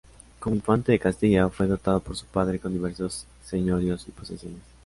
[0.39, 4.63] Como infante de Castilla, fue dotado por su padre con diversos señoríos y posesiones.